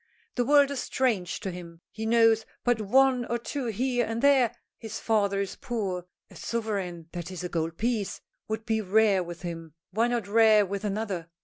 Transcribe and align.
The 0.33 0.43
world 0.45 0.71
is 0.71 0.79
strange 0.81 1.39
to 1.41 1.51
him. 1.51 1.81
He 1.91 2.07
knows 2.07 2.43
but 2.63 2.81
one 2.81 3.23
or 3.25 3.37
two 3.37 3.65
here 3.67 4.03
and 4.03 4.19
there. 4.23 4.51
His 4.79 4.99
father 4.99 5.39
is 5.39 5.55
poor. 5.57 6.07
A 6.31 6.35
sovereign 6.35 7.09
that 7.11 7.29
is, 7.29 7.43
a 7.43 7.49
gold 7.49 7.77
piece 7.77 8.19
would 8.47 8.65
be 8.65 8.81
rare 8.81 9.21
with 9.23 9.43
him, 9.43 9.75
why 9.91 10.07
not 10.07 10.27
rare 10.27 10.65
with 10.65 10.83
another? 10.83 11.29